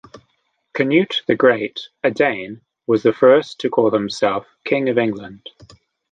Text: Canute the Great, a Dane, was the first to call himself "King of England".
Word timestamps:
Canute 0.73 1.21
the 1.27 1.35
Great, 1.35 1.89
a 2.03 2.09
Dane, 2.09 2.61
was 2.87 3.03
the 3.03 3.13
first 3.13 3.59
to 3.59 3.69
call 3.69 3.91
himself 3.91 4.47
"King 4.65 4.89
of 4.89 4.97
England". 4.97 5.47